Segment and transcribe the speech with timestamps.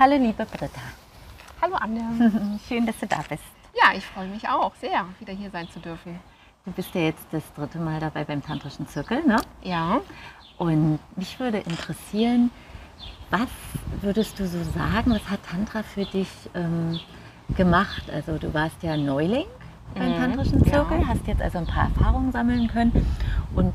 [0.00, 0.80] Hallo liebe Britta.
[1.60, 2.04] Hallo Anja.
[2.66, 3.42] Schön, dass du da bist.
[3.74, 6.18] Ja, ich freue mich auch sehr, wieder hier sein zu dürfen.
[6.64, 9.36] Du bist ja jetzt das dritte Mal dabei beim Tantrischen Zirkel, ne?
[9.62, 10.00] Ja.
[10.56, 12.50] Und mich würde interessieren,
[13.28, 13.50] was
[14.00, 16.98] würdest du so sagen, was hat Tantra für dich ähm,
[17.54, 18.04] gemacht?
[18.10, 19.44] Also du warst ja Neuling
[19.94, 21.08] beim Mhm, Tantrischen Zirkel, ja.
[21.08, 23.06] hast jetzt also ein paar Erfahrungen sammeln können.
[23.54, 23.74] Und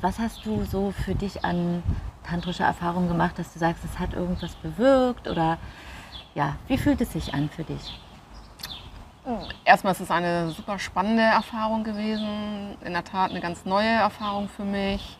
[0.00, 1.84] was hast du so für dich an
[2.30, 5.58] tantrischer Erfahrung gemacht, dass du sagst, es hat irgendwas bewirkt oder
[6.34, 8.00] ja, wie fühlt es sich an für dich?
[9.64, 12.76] Erstmal ist es eine super spannende Erfahrung gewesen.
[12.84, 15.18] In der Tat eine ganz neue Erfahrung für mich.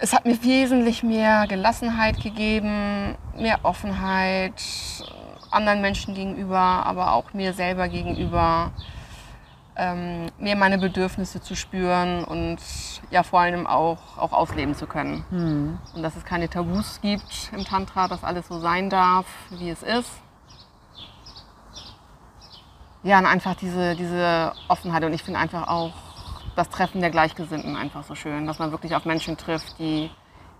[0.00, 4.54] Es hat mir wesentlich mehr Gelassenheit gegeben, mehr Offenheit
[5.50, 8.72] anderen Menschen gegenüber, aber auch mir selber gegenüber.
[9.82, 12.58] Ähm, mehr meine Bedürfnisse zu spüren und
[13.10, 15.24] ja vor allem auch, auch ausleben zu können.
[15.94, 19.82] Und dass es keine Tabus gibt im Tantra, dass alles so sein darf, wie es
[19.82, 20.10] ist.
[23.02, 25.02] Ja, und einfach diese, diese Offenheit.
[25.04, 25.94] Und ich finde einfach auch
[26.56, 30.10] das Treffen der Gleichgesinnten einfach so schön, dass man wirklich auf Menschen trifft, die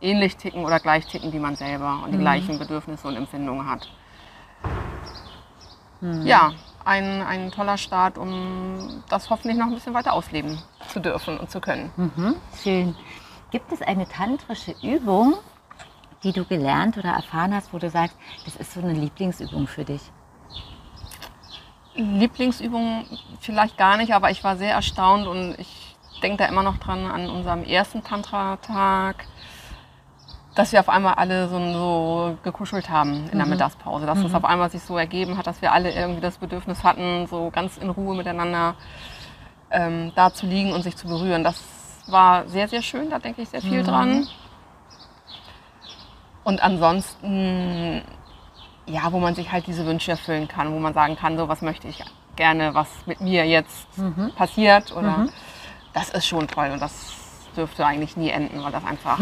[0.00, 3.86] ähnlich ticken oder gleich ticken wie man selber und die gleichen Bedürfnisse und Empfindungen hat.
[6.24, 6.52] Ja,
[6.84, 11.50] ein, ein toller Start, um das hoffentlich noch ein bisschen weiter ausleben zu dürfen und
[11.50, 11.90] zu können.
[11.96, 12.96] Mhm, schön.
[13.50, 15.34] Gibt es eine tantrische Übung,
[16.22, 19.84] die du gelernt oder erfahren hast, wo du sagst, das ist so eine Lieblingsübung für
[19.84, 20.02] dich?
[21.94, 23.06] Lieblingsübung
[23.40, 27.06] vielleicht gar nicht, aber ich war sehr erstaunt und ich denke da immer noch dran
[27.06, 29.26] an unserem ersten Tantra-Tag,
[30.60, 34.04] dass wir auf einmal alle so, so gekuschelt haben in der Mittagspause.
[34.04, 37.26] Dass es auf einmal sich so ergeben hat, dass wir alle irgendwie das Bedürfnis hatten,
[37.26, 38.74] so ganz in Ruhe miteinander
[39.70, 41.44] ähm, da zu liegen und sich zu berühren.
[41.44, 41.62] Das
[42.08, 44.28] war sehr, sehr schön, da denke ich sehr viel dran.
[46.44, 48.02] Und ansonsten
[48.86, 51.62] ja, wo man sich halt diese Wünsche erfüllen kann, wo man sagen kann, so was
[51.62, 52.04] möchte ich
[52.36, 53.88] gerne, was mit mir jetzt
[54.36, 55.28] passiert oder
[55.92, 57.12] das ist schon toll und das
[57.56, 59.18] dürfte eigentlich nie enden, weil das einfach,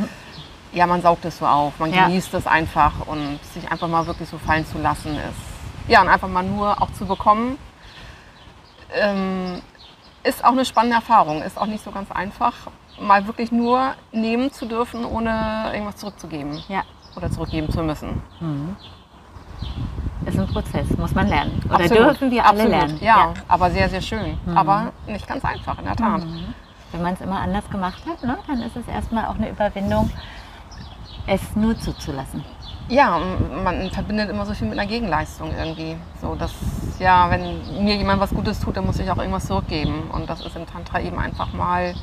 [0.72, 2.06] ja, man saugt es so auf, man Ja.
[2.06, 5.88] genießt es einfach und sich einfach mal wirklich so fallen zu lassen ist.
[5.88, 7.58] Ja, und einfach mal nur auch zu bekommen,
[8.94, 9.60] ähm,
[10.22, 12.52] ist auch eine spannende Erfahrung, ist auch nicht so ganz einfach,
[13.00, 16.82] mal wirklich nur nehmen zu dürfen, ohne irgendwas zurückzugeben Ja,
[17.16, 18.22] oder zurückgeben zu müssen.
[20.24, 21.60] ist ein Prozess, muss man lernen.
[21.66, 22.98] Oder Absolut, dürfen wir alle absolut, lernen.
[23.02, 24.38] Ja, aber sehr, sehr schön.
[24.54, 26.22] Aber nicht ganz einfach, in der Tat.
[26.92, 30.10] Wenn man es immer anders gemacht hat, ne, dann ist es erstmal auch eine Überwindung,
[31.26, 32.44] es nur zuzulassen.
[32.88, 33.20] Ja,
[33.64, 35.96] man verbindet immer so viel mit einer Gegenleistung irgendwie.
[36.20, 36.52] So, dass,
[36.98, 40.10] ja, wenn mir jemand was Gutes tut, dann muss ich auch irgendwas zurückgeben.
[40.12, 41.94] Und das ist im Tantra eben einfach mal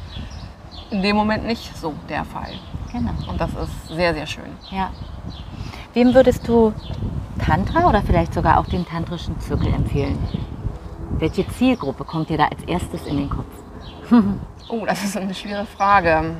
[0.90, 2.52] in dem Moment nicht so der Fall.
[2.92, 3.12] Genau.
[3.28, 4.50] Und das ist sehr, sehr schön.
[4.72, 4.90] Ja.
[5.94, 6.74] Wem würdest du
[7.40, 10.18] Tantra oder vielleicht sogar auch den tantrischen Zirkel empfehlen?
[11.20, 13.46] Welche Zielgruppe kommt dir da als erstes in den Kopf?
[14.72, 16.36] Oh, das ist eine schwere Frage.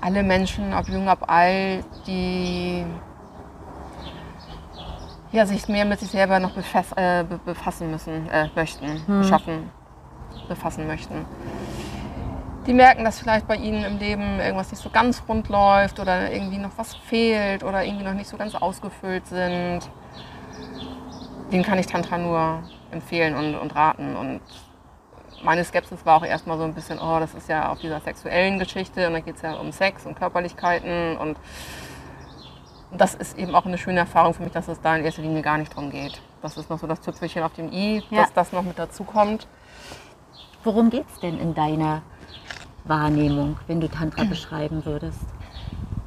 [0.00, 2.84] Alle Menschen, ob jung, ob alt, die
[5.32, 9.70] ja, sich mehr mit sich selber noch befass, äh, be- befassen müssen, äh, möchten, beschaffen,
[10.48, 11.24] befassen möchten.
[12.66, 16.30] Die merken, dass vielleicht bei ihnen im Leben irgendwas nicht so ganz rund läuft oder
[16.32, 19.80] irgendwie noch was fehlt oder irgendwie noch nicht so ganz ausgefüllt sind.
[21.52, 24.14] Den kann ich Tantra nur empfehlen und, und raten.
[24.16, 24.40] Und
[25.42, 28.58] meine Skepsis war auch erstmal so ein bisschen, oh, das ist ja auf dieser sexuellen
[28.58, 31.38] Geschichte und da geht es ja um Sex und Körperlichkeiten und
[32.92, 35.42] das ist eben auch eine schöne Erfahrung für mich, dass es da in erster Linie
[35.42, 36.20] gar nicht drum geht.
[36.42, 38.22] Das ist noch so das Tüpfelchen auf dem i, Ja.
[38.22, 39.46] dass das noch mit dazu kommt.
[40.64, 42.02] Worum geht es denn in deiner
[42.84, 45.20] Wahrnehmung, wenn du Tantra beschreiben würdest?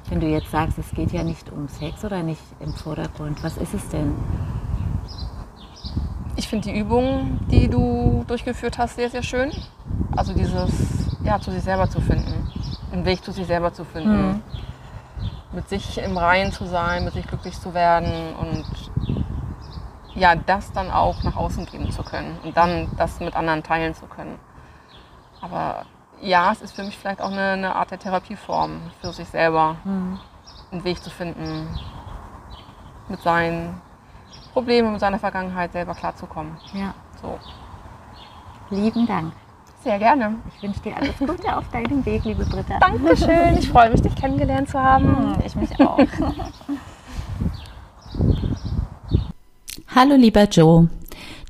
[0.09, 3.57] Wenn du jetzt sagst, es geht ja nicht um Sex oder nicht im Vordergrund, was
[3.57, 4.13] ist es denn?
[6.53, 9.51] Ich finde die Übung, die du durchgeführt hast, sehr, sehr schön.
[10.15, 12.47] Also dieses, ja, zu sich selber zu finden,
[12.91, 14.43] einen Weg zu sich selber zu finden,
[15.51, 18.65] mit sich im Reinen zu sein, mit sich glücklich zu werden und
[20.13, 23.95] ja, das dann auch nach außen geben zu können und dann das mit anderen teilen
[23.95, 24.37] zu können.
[25.41, 25.87] Aber
[26.21, 29.77] ja, es ist für mich vielleicht auch eine, eine Art der Therapieform für sich selber,
[30.71, 31.67] einen Weg zu finden,
[33.09, 33.81] mit seinen
[34.53, 36.53] Problemen, mit seiner Vergangenheit selber klarzukommen.
[36.73, 37.39] Ja, So.
[38.69, 39.33] lieben Dank.
[39.83, 40.35] Sehr gerne.
[40.55, 42.79] Ich wünsche dir alles Gute auf deinem Weg, liebe Britta.
[42.79, 43.57] Dankeschön.
[43.57, 45.35] Ich freue mich, dich kennengelernt zu haben.
[45.45, 45.99] Ich mich auch.
[49.95, 50.87] Hallo lieber Joe.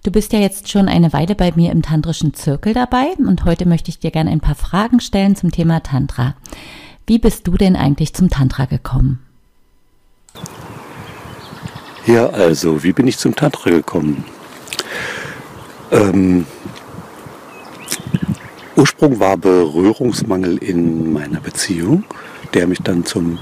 [0.04, 3.68] Du bist ja jetzt schon eine Weile bei mir im tantrischen Zirkel dabei und heute
[3.68, 6.34] möchte ich dir gerne ein paar Fragen stellen zum Thema Tantra.
[7.06, 9.20] Wie bist du denn eigentlich zum Tantra gekommen?
[12.06, 14.26] Ja, also, wie bin ich zum Tantra gekommen?
[15.90, 16.46] Ähm,
[18.76, 22.04] Ursprung war Berührungsmangel in meiner Beziehung,
[22.54, 23.40] der mich dann zum,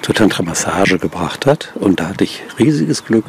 [0.00, 1.72] zur Tantra-Massage gebracht hat.
[1.74, 3.26] Und da hatte ich riesiges Glück,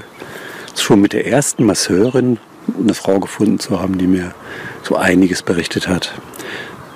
[0.80, 2.38] schon mit der ersten Masseurin
[2.80, 4.33] eine Frau gefunden zu haben, die mir
[4.81, 6.13] so einiges berichtet hat,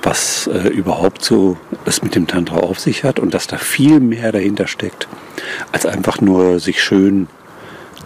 [0.03, 3.99] was äh, überhaupt so es mit dem Tantra auf sich hat und dass da viel
[3.99, 5.09] mehr dahinter steckt,
[5.73, 7.27] als einfach nur sich schön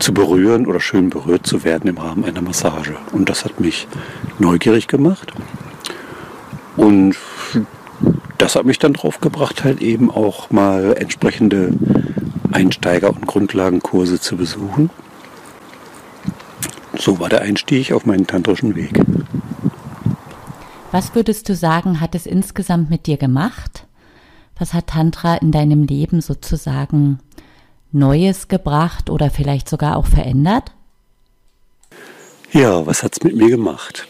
[0.01, 2.97] zu berühren oder schön berührt zu werden im Rahmen einer Massage.
[3.11, 3.87] Und das hat mich
[4.39, 5.31] neugierig gemacht.
[6.75, 7.15] Und
[8.37, 11.73] das hat mich dann drauf gebracht, halt eben auch mal entsprechende
[12.51, 14.89] Einsteiger- und Grundlagenkurse zu besuchen.
[16.97, 18.99] So war der Einstieg auf meinen tantrischen Weg.
[20.91, 23.85] Was würdest du sagen, hat es insgesamt mit dir gemacht?
[24.57, 27.19] Was hat Tantra in deinem Leben sozusagen
[27.91, 30.71] Neues gebracht oder vielleicht sogar auch verändert?
[32.51, 34.07] Ja, was hat es mit mir gemacht?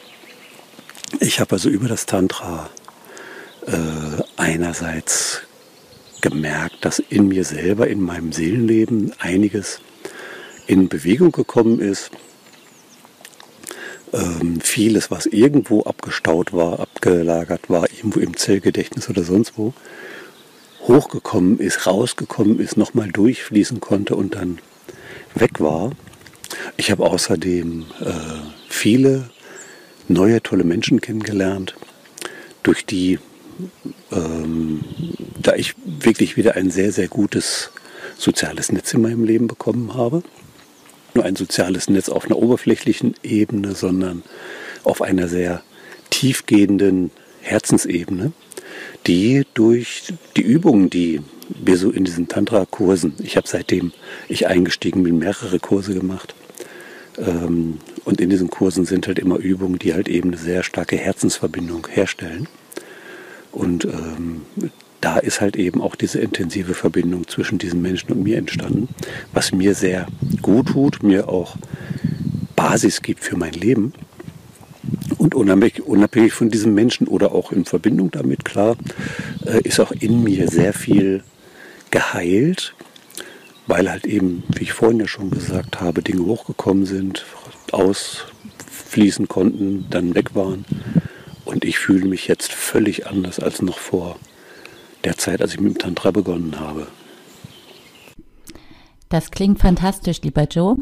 [1.19, 2.69] Ich habe also über das Tantra
[3.67, 5.41] äh, einerseits
[6.21, 9.79] gemerkt, dass in mir selber, in meinem Seelenleben einiges
[10.67, 12.11] in Bewegung gekommen ist.
[14.13, 19.73] Ähm, vieles, was irgendwo abgestaut war, abgelagert war, irgendwo im Zellgedächtnis oder sonst wo,
[20.87, 24.59] hochgekommen ist, rausgekommen ist, nochmal durchfließen konnte und dann
[25.35, 25.91] weg war.
[26.77, 28.11] Ich habe außerdem äh,
[28.67, 29.29] viele
[30.07, 31.75] neue, tolle Menschen kennengelernt,
[32.63, 33.19] durch die,
[34.11, 34.81] ähm,
[35.41, 37.71] da ich wirklich wieder ein sehr, sehr gutes
[38.17, 40.23] soziales Netz in meinem Leben bekommen habe.
[41.13, 44.23] Nur ein soziales Netz auf einer oberflächlichen Ebene, sondern
[44.83, 45.61] auf einer sehr
[46.09, 47.11] tiefgehenden
[47.41, 48.31] Herzensebene
[49.07, 53.91] die durch die Übungen, die wir so in diesen Tantra-Kursen, ich habe seitdem
[54.27, 56.33] ich eingestiegen bin, mehrere Kurse gemacht.
[57.17, 60.97] Ähm, und in diesen Kursen sind halt immer Übungen, die halt eben eine sehr starke
[60.97, 62.47] Herzensverbindung herstellen.
[63.51, 64.43] Und ähm,
[65.01, 68.87] da ist halt eben auch diese intensive Verbindung zwischen diesen Menschen und mir entstanden,
[69.33, 70.07] was mir sehr
[70.41, 71.57] gut tut, mir auch
[72.55, 73.93] Basis gibt für mein Leben.
[75.21, 78.75] Und unabhängig, unabhängig von diesem Menschen oder auch in Verbindung damit, klar,
[79.45, 81.23] äh, ist auch in mir sehr viel
[81.91, 82.73] geheilt,
[83.67, 87.23] weil halt eben, wie ich vorhin ja schon gesagt habe, Dinge hochgekommen sind,
[87.71, 90.65] ausfließen konnten, dann weg waren.
[91.45, 94.17] Und ich fühle mich jetzt völlig anders als noch vor
[95.03, 96.87] der Zeit, als ich mit dem Tantra begonnen habe.
[99.11, 100.77] Das klingt fantastisch, lieber Joe.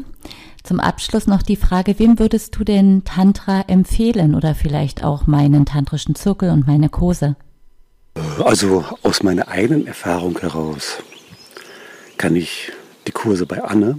[0.62, 5.66] Zum Abschluss noch die Frage, wem würdest du denn Tantra empfehlen oder vielleicht auch meinen
[5.66, 7.34] tantrischen Zirkel und meine Kurse?
[8.38, 11.02] Also aus meiner eigenen Erfahrung heraus
[12.18, 12.70] kann ich
[13.08, 13.98] die Kurse bei Anne,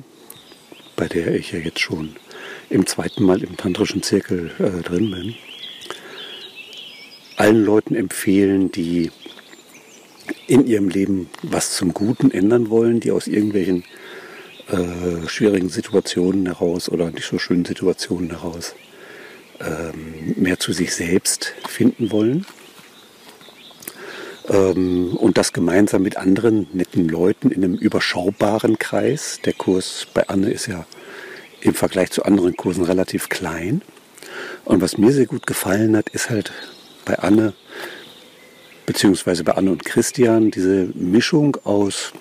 [0.96, 2.16] bei der ich ja jetzt schon
[2.70, 5.36] im zweiten Mal im tantrischen Zirkel äh, drin bin,
[7.36, 9.12] allen Leuten empfehlen, die
[10.48, 13.84] in ihrem Leben was zum Guten ändern wollen, die aus irgendwelchen
[14.72, 18.76] äh, schwierigen Situationen heraus oder nicht so schönen Situationen heraus
[19.60, 22.46] ähm, mehr zu sich selbst finden wollen.
[24.50, 29.40] Ähm, und das gemeinsam mit anderen netten Leuten in einem überschaubaren Kreis.
[29.46, 30.86] Der Kurs bei Anne ist ja
[31.62, 33.82] im Vergleich zu anderen Kursen relativ klein.
[34.66, 36.52] Und was mir sehr gut gefallen hat, ist halt
[37.06, 37.54] bei Anne,
[38.86, 42.14] beziehungsweise bei Anne und Christian, diese Mischung aus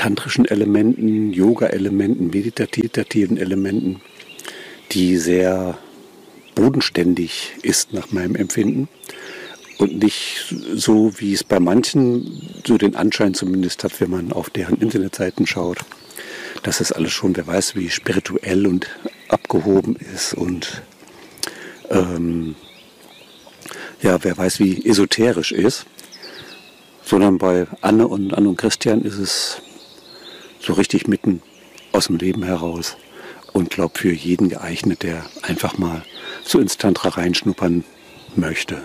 [0.00, 4.00] tantrischen Elementen, Yoga-Elementen, meditativen Elementen,
[4.92, 5.76] die sehr
[6.54, 8.88] bodenständig ist nach meinem Empfinden.
[9.76, 14.48] Und nicht so, wie es bei manchen so den Anschein zumindest hat, wenn man auf
[14.48, 15.80] deren Internetseiten schaut,
[16.62, 18.86] dass es alles schon, wer weiß, wie spirituell und
[19.28, 20.80] abgehoben ist und
[21.90, 22.54] ähm,
[24.00, 25.84] ja, wer weiß, wie esoterisch ist,
[27.02, 29.60] sondern bei Anne und Anne und Christian ist es
[30.60, 31.42] so richtig mitten
[31.92, 32.96] aus dem Leben heraus
[33.52, 36.02] und glaube für jeden geeignet, der einfach mal
[36.44, 37.84] so ins Tantra reinschnuppern
[38.36, 38.82] möchte.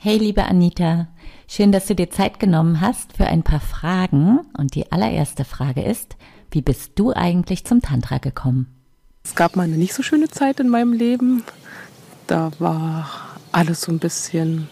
[0.00, 1.08] Hey, liebe Anita,
[1.48, 4.40] schön, dass du dir Zeit genommen hast für ein paar Fragen.
[4.56, 6.16] Und die allererste Frage ist,
[6.50, 8.68] wie bist du eigentlich zum Tantra gekommen?
[9.24, 11.42] Es gab mal eine nicht so schöne Zeit in meinem Leben.
[12.26, 13.10] Da war
[13.50, 14.68] alles so ein bisschen,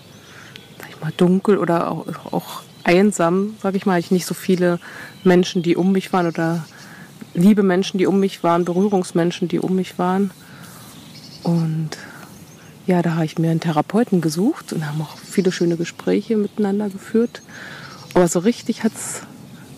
[0.78, 3.99] sag ich mal, dunkel oder auch, auch einsam, sage ich mal.
[3.99, 4.78] Ich nicht so viele
[5.25, 6.64] Menschen, die um mich waren oder
[7.35, 10.31] liebe Menschen, die um mich waren, Berührungsmenschen, die um mich waren.
[11.43, 11.90] Und
[12.87, 16.88] ja, da habe ich mir einen Therapeuten gesucht und haben auch viele schöne Gespräche miteinander
[16.88, 17.43] geführt.
[18.14, 19.23] Aber so richtig hat es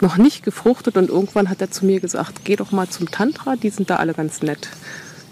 [0.00, 3.57] noch nicht gefruchtet und irgendwann hat er zu mir gesagt, geh doch mal zum Tantra,
[3.57, 4.69] die sind da alle ganz nett.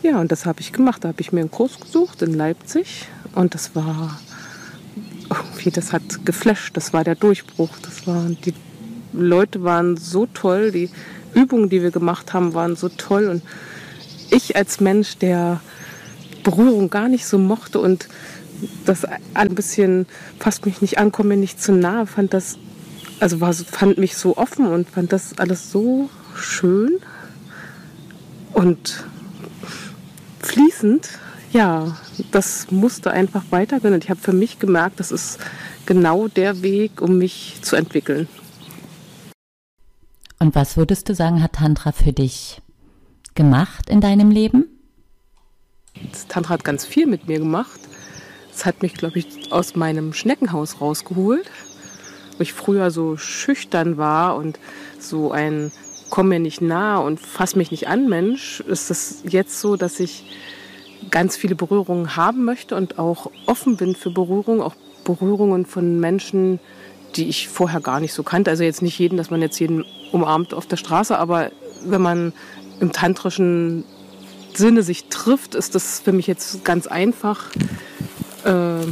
[0.02, 1.04] Ja, und das habe ich gemacht.
[1.04, 4.18] Da habe ich mir einen Kurs gesucht in Leipzig und das war
[5.44, 6.76] irgendwie, das hat geflasht.
[6.76, 7.70] Das war der Durchbruch.
[7.82, 8.54] Das waren die
[9.12, 10.90] Leute waren so toll, die
[11.34, 13.42] Übungen, die wir gemacht haben, waren so toll und
[14.30, 15.60] ich als Mensch, der
[16.42, 18.08] Berührung gar nicht so mochte und
[18.84, 20.06] das ein bisschen
[20.38, 22.58] fasst mich nicht an, komme mir nicht zu nahe, fand das
[23.20, 26.98] also war, fand mich so offen und fand das alles so schön
[28.52, 29.04] und
[30.40, 31.08] fließend.
[31.56, 31.96] Ja,
[32.32, 33.94] das musste einfach weitergehen.
[33.94, 35.38] Und ich habe für mich gemerkt, das ist
[35.86, 38.28] genau der Weg, um mich zu entwickeln.
[40.38, 42.60] Und was würdest du sagen, hat Tantra für dich
[43.34, 44.66] gemacht in deinem Leben?
[46.12, 47.80] Das Tantra hat ganz viel mit mir gemacht.
[48.54, 51.50] Es hat mich, glaube ich, aus meinem Schneckenhaus rausgeholt
[52.36, 54.58] wo ich früher so schüchtern war und
[54.98, 55.72] so ein
[56.10, 59.98] komm mir nicht nah und fass mich nicht an Mensch, ist es jetzt so, dass
[60.00, 60.24] ich
[61.10, 64.74] ganz viele Berührungen haben möchte und auch offen bin für Berührungen, auch
[65.04, 66.58] Berührungen von Menschen,
[67.14, 68.50] die ich vorher gar nicht so kannte.
[68.50, 71.50] Also jetzt nicht jeden, dass man jetzt jeden umarmt auf der Straße, aber
[71.84, 72.32] wenn man
[72.80, 73.84] im tantrischen
[74.54, 77.50] Sinne sich trifft, ist das für mich jetzt ganz einfach.
[78.44, 78.86] Äh,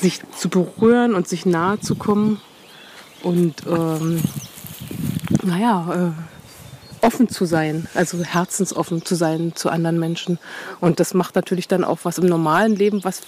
[0.00, 2.40] sich zu berühren und sich nahe zu kommen
[3.22, 4.20] und ähm,
[5.42, 6.27] naja, äh,
[7.02, 10.38] offen zu sein, also herzensoffen zu sein zu anderen Menschen.
[10.80, 13.22] Und das macht natürlich dann auch was im normalen Leben, was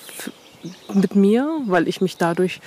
[0.93, 2.61] mit mir, weil ich mich dadurch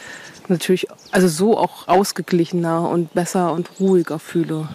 [0.48, 4.68] natürlich also so auch ausgeglichener und besser und ruhiger fühle.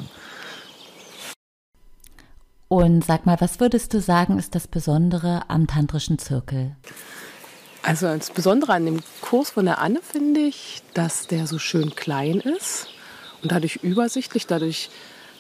[2.69, 6.77] Und sag mal, was würdest du sagen, ist das Besondere am tantrischen Zirkel?
[7.83, 11.95] Also das Besondere an dem Kurs von der Anne finde ich, dass der so schön
[11.95, 12.89] klein ist
[13.43, 14.47] und dadurch übersichtlich.
[14.47, 14.91] Dadurch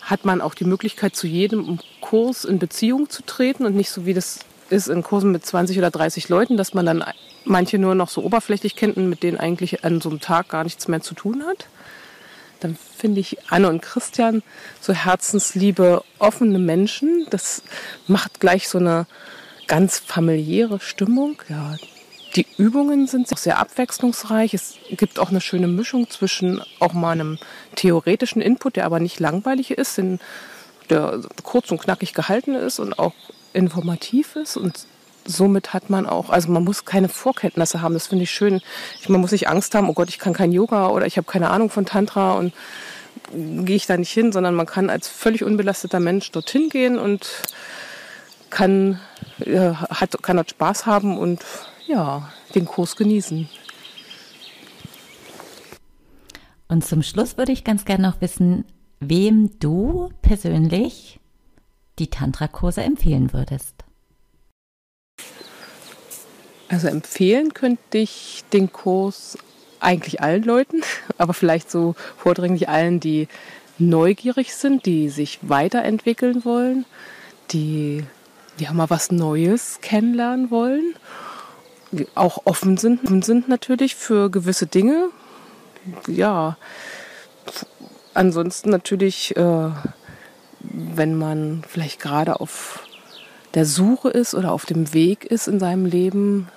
[0.09, 4.07] hat man auch die Möglichkeit, zu jedem Kurs in Beziehung zu treten und nicht so
[4.07, 7.05] wie das ist in Kursen mit 20 oder 30 Leuten, dass man dann
[7.45, 10.65] manche nur noch so oberflächlich kennt und mit denen eigentlich an so einem Tag gar
[10.65, 11.67] nichts mehr zu tun hat.
[12.61, 14.43] Dann finde ich Anne und Christian
[14.81, 17.27] so herzensliebe, offene Menschen.
[17.31, 17.63] Das
[18.07, 19.07] macht gleich so eine
[19.67, 21.41] ganz familiäre Stimmung.
[21.49, 21.77] Ja,
[22.37, 24.55] die Übungen sind auch sehr abwechslungsreich.
[24.55, 27.39] Es gibt auch eine schöne Mischung zwischen auch mal einem
[27.75, 30.01] theoretischen Input, der aber nicht langweilig ist,
[30.91, 33.15] der kurz und knackig gehalten ist und auch
[33.53, 34.57] informativ ist.
[34.57, 34.87] Und
[35.25, 37.95] somit hat man auch, also man muss keine Vorkenntnisse haben.
[37.95, 38.61] Das finde ich schön.
[39.09, 41.51] Man muss nicht Angst haben, oh Gott, ich kann kein Yoga oder ich habe keine
[41.51, 42.53] Ahnung von Tantra und
[43.33, 47.43] gehe ich da nicht hin, sondern man kann als völlig unbelasteter Mensch dorthin gehen und
[48.51, 49.01] kann,
[49.41, 51.45] äh, hat, kann dort Spaß haben und
[51.89, 53.49] ja, den Kurs genießen.
[56.69, 58.65] Und zum Schluss würde ich ganz gerne noch wissen,
[59.01, 61.19] wem du persönlich
[61.99, 63.75] die Tantra-Kurse empfehlen würdest.
[66.69, 69.39] Also empfehlen könnte ich den Kurs
[69.81, 70.83] eigentlich allen Leuten,
[71.19, 73.29] aber vielleicht so vordringlich allen, die
[73.79, 76.85] neugierig sind, die sich weiterentwickeln wollen,
[77.51, 78.05] die
[78.59, 80.95] ja mal was Neues kennenlernen wollen
[82.15, 85.09] auch offen sind, offen sind natürlich für gewisse Dinge.
[86.07, 86.57] Ja,
[88.15, 89.71] ansonsten natürlich, äh,
[90.61, 92.85] wenn man vielleicht gerade auf
[93.55, 96.49] der Suche ist oder auf dem Weg ist in seinem Leben,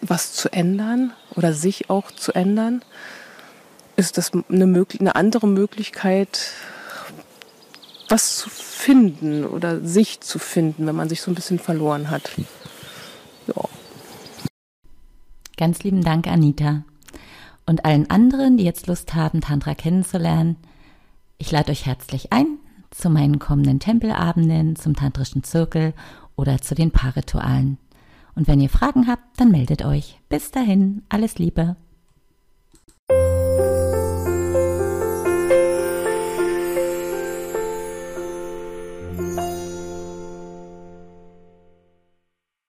[0.00, 2.82] was zu ändern oder sich auch zu ändern,
[3.96, 6.52] ist das eine, eine andere Möglichkeit,
[8.08, 12.30] was zu finden oder sich zu finden, wenn man sich so ein bisschen verloren hat.
[13.46, 13.68] Ja.
[15.60, 16.84] Ganz lieben Dank, Anita.
[17.66, 20.56] Und allen anderen, die jetzt Lust haben, Tantra kennenzulernen,
[21.36, 22.46] ich lade euch herzlich ein
[22.90, 25.92] zu meinen kommenden Tempelabenden, zum tantrischen Zirkel
[26.34, 27.76] oder zu den Paarritualen.
[28.34, 30.18] Und wenn ihr Fragen habt, dann meldet euch.
[30.30, 31.76] Bis dahin, alles Liebe.